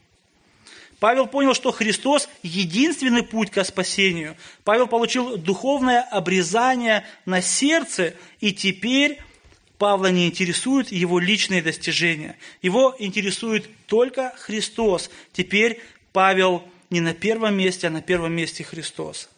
[1.00, 4.38] Павел понял, что Христос– единственный путь к спасению.
[4.64, 9.20] Павел получил духовное обрезание на сердце, и теперь
[9.78, 12.38] Павла не интересуют его личные достижения.
[12.62, 15.10] Его интересует только Христос.
[15.34, 15.82] Теперь
[16.14, 19.30] Павел не на первом месте, а на первом месте Христос.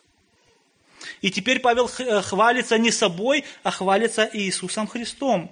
[1.22, 5.51] И теперь Павел э, хвалится не собой, а хвалится Иисусом Христом.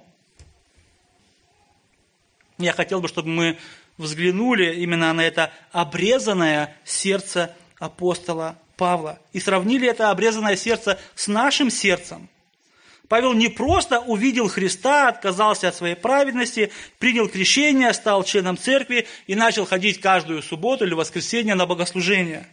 [2.58, 3.58] Я хотел бы, чтобы мы
[3.98, 11.70] взглянули именно на это обрезанное сердце апостола Павла и сравнили это обрезанное сердце с нашим
[11.70, 12.30] сердцем.
[13.08, 19.36] Павел не просто увидел Христа, отказался от своей праведности, принял крещение, стал членом церкви и
[19.36, 22.48] начал ходить каждую субботу или воскресенье на богослужение.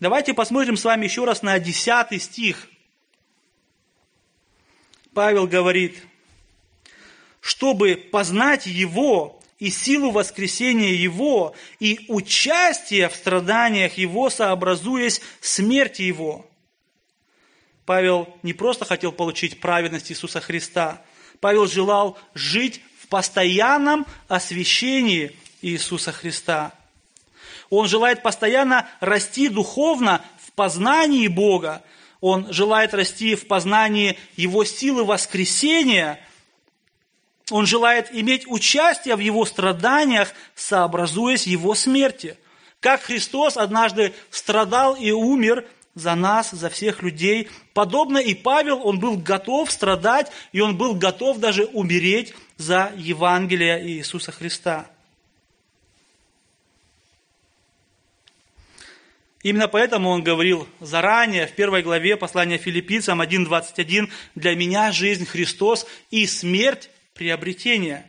[0.00, 2.68] Давайте посмотрим с вами еще раз на 10 стих.
[5.14, 6.02] Павел говорит,
[7.40, 16.46] чтобы познать Его и силу воскресения Его, и участие в страданиях Его, сообразуясь смерти Его.
[17.84, 21.02] Павел не просто хотел получить праведность Иисуса Христа,
[21.40, 26.72] Павел желал жить в постоянном освящении Иисуса Христа.
[27.70, 31.82] Он желает постоянно расти духовно в познании Бога.
[32.20, 36.20] Он желает расти в познании Его силы воскресения–
[37.50, 42.36] он желает иметь участие в его страданиях, сообразуясь его смерти.
[42.80, 45.64] Как Христос однажды страдал и умер
[45.98, 47.48] за нас, за всех людей.
[47.74, 53.84] Подобно и Павел, он был готов страдать, и он был готов даже умереть за Евангелие
[53.88, 54.86] Иисуса Христа.
[59.42, 65.86] Именно поэтому он говорил заранее, в первой главе послания филиппийцам 1.21, «Для меня жизнь Христос
[66.10, 68.08] и смерть приобретения.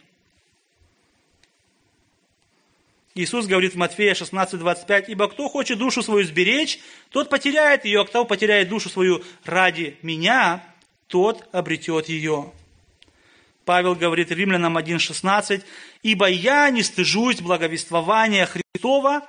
[3.16, 6.80] Иисус говорит в Матфея 16:25, «Ибо кто хочет душу свою сберечь,
[7.10, 10.64] тот потеряет ее, а кто потеряет душу свою ради меня,
[11.08, 12.54] тот обретет ее».
[13.66, 15.66] Павел говорит римлянам 1:16,
[16.04, 19.28] «Ибо я не стыжусь благовествования Христова,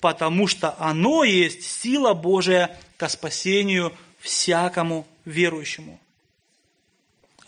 [0.00, 6.00] потому что оно есть сила Божия ко спасению всякому верующему».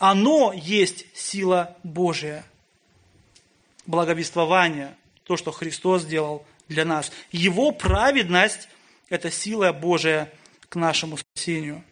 [0.01, 2.43] Оно есть сила Божия.
[3.85, 4.95] Благовествование,
[5.25, 7.11] то, что Христос сделал для нас.
[7.31, 8.67] Его праведность–
[9.09, 10.33] это сила Божия
[10.69, 11.83] к нашему спасению.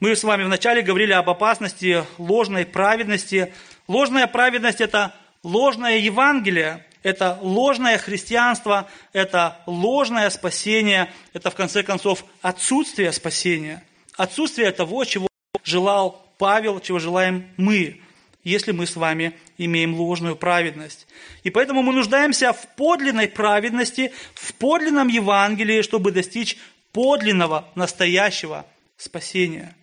[0.00, 3.54] Мы с вами вначале говорили об опасности ложной праведности.
[3.86, 5.14] Ложная праведность– это
[5.44, 13.84] ложное Евангелие, это ложное христианство, это ложное спасение, это в конце концов отсутствие спасения,
[14.18, 15.26] отсутствие того, чего
[15.64, 18.02] желал Павел, чего желаем мы,
[18.44, 21.06] если мы с вами имеем ложную праведность.
[21.42, 26.58] И поэтому мы нуждаемся в подлинной праведности, в подлинном Евангелии, чтобы достичь
[26.92, 28.66] подлинного, настоящего
[28.96, 29.74] спасения.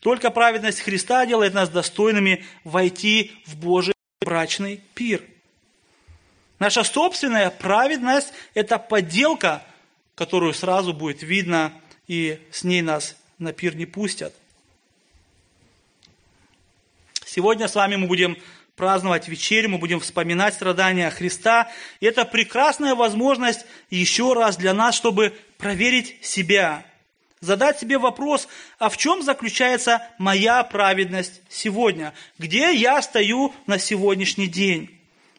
[0.00, 5.22] Только праведность Христа делает нас достойными войти в Божий брачный пир–
[6.58, 9.62] Наша собственная праведность– это подделка,
[10.14, 11.72] которую сразу будет видно,
[12.08, 14.34] и с ней нас на пир не пустят.
[17.24, 18.36] Сегодня с вами мы будем
[18.76, 21.70] праздновать вечерю, мы будем вспоминать страдания Христа.
[22.00, 26.84] И это прекрасная возможность еще раз для нас, чтобы проверить себя,
[27.40, 28.48] задать себе вопрос,
[28.78, 32.14] а в чем заключается моя праведность сегодня?
[32.38, 34.96] Где я стою на сегодняшний день?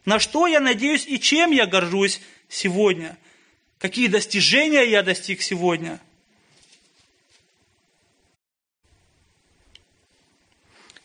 [0.07, 3.17] на что я надеюсь и чем я горжусь сегодня,
[3.77, 5.99] какие достижения я достиг сегодня.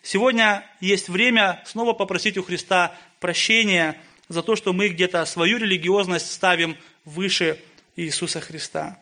[0.03, 3.97] Сегодня есть время снова попросить у Христа прощения
[4.29, 7.59] за то, что мы где-то свою религиозность ставим выше
[7.95, 8.99] Иисуса Христа.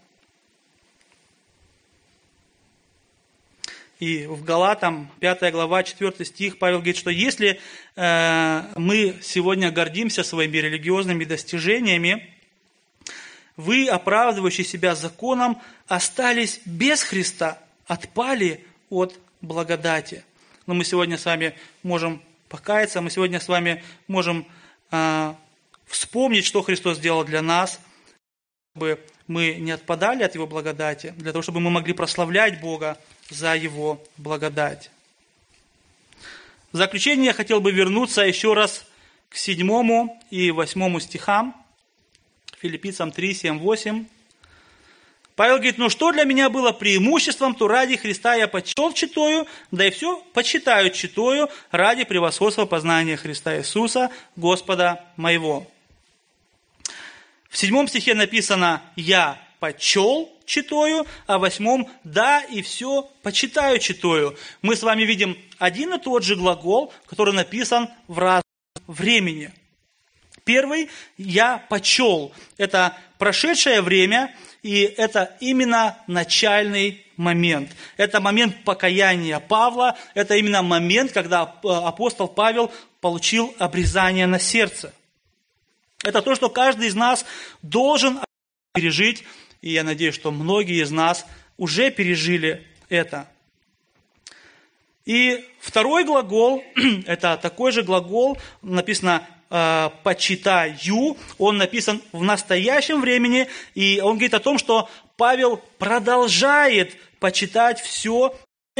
[3.99, 7.61] И в Галатам, 5 глава, 4 стих, Павел говорит, что если
[7.97, 12.35] э, мы сегодня гордимся своими религиозными достижениями,
[13.57, 20.25] вы, оправдывающие себя законом, остались без Христа, отпали от благодати.
[20.71, 24.47] Но мы сегодня с вами можем покаяться, мы сегодня с вами можем
[24.93, 25.35] э,
[25.87, 27.81] вспомнить, что Христос сделал для нас,
[28.71, 32.99] чтобы мы не отпадали от Его благодати, для того, чтобы мы могли прославлять Бога
[33.31, 34.93] за Его благодать.
[36.71, 38.87] В заключение я хотел бы вернуться еще раз
[39.29, 41.61] к седьмому и восьмому стихам,
[42.61, 44.07] Филиппийцам 3, 7, 8.
[45.41, 49.87] Павел говорит, ну что для меня было преимуществом, то ради Христа я почел читаю, да
[49.87, 55.67] и все почитаю читаю ради превосходства познания Христа Иисуса, Господа моего.
[57.49, 64.37] В седьмом стихе написано «Я почел читаю, а в восьмом «да» и все почитаю читаю.
[64.61, 68.45] Мы с вами видим один и тот же глагол, который написан в разном
[68.87, 69.55] времени.
[70.45, 77.71] Первый «я почел»– это прошедшее время, и это именно начальный момент.
[77.97, 84.93] Это момент покаяния Павла, это именно момент, когда апостол Павел получил обрезание на сердце.
[86.03, 87.25] Это то, что каждый из нас
[87.63, 88.21] должен
[88.73, 89.25] пережить
[89.61, 93.29] и я надеюсь, что многие из нас уже пережили это.
[95.05, 96.65] И второй глагол,
[97.07, 104.35] это такой же глагол, написано э, «почитаю», он написан в настоящем времени, и он говорит
[104.35, 108.35] о том, что Павел продолжает почитать все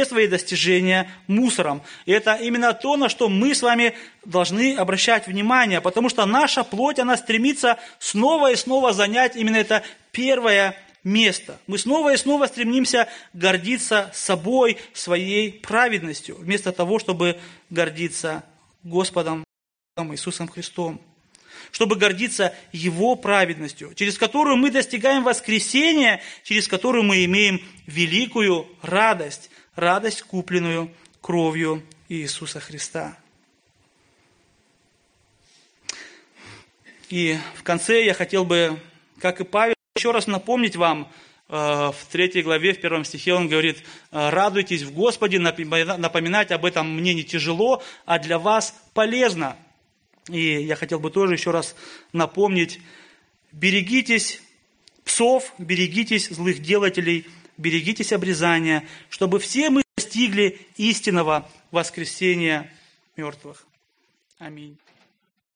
[0.05, 1.83] свои достижения мусором.
[2.07, 3.93] И это именно то, на что мы с вами
[4.25, 9.83] должны обращать внимание, потому что наша плоть, она стремится снова и снова занять именно это
[10.11, 11.59] первое место.
[11.67, 18.43] Мы снова и снова стремимся гордиться собой, своей праведностью, вместо того, чтобы гордиться
[18.83, 19.43] Господом
[20.09, 20.99] Иисусом Христом.
[21.71, 29.51] Чтобы гордиться Его праведностью, через которую мы достигаем воскресения, через которую мы имеем великую радость,
[29.75, 30.91] радость, купленную
[31.21, 33.17] кровью Иисуса Христа.
[37.09, 38.79] И в конце я хотел бы,
[39.19, 41.11] как и Павел, еще раз напомнить вам,
[41.49, 46.65] э, в третьей главе, в первом стихе он говорит, «Э, радуйтесь в Господе, напоминать об
[46.65, 49.57] этом мне не тяжело, а для вас полезно.
[50.29, 51.75] И я хотел бы тоже еще раз
[52.13, 52.79] напомнить,
[53.51, 54.41] берегитесь
[55.03, 57.25] псов, берегитесь злых делателей,
[57.57, 62.71] берегитесь обрезания, чтобы все мы достигли истинного воскресения
[63.15, 63.65] мертвых.
[64.37, 64.77] Аминь.